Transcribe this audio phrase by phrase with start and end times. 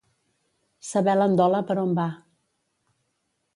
[0.91, 2.09] Saber l'andola per on va.